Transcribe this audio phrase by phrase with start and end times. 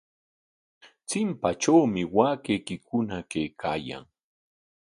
[1.07, 4.05] Chimpatrawmi waakaykikuna kaykaayan.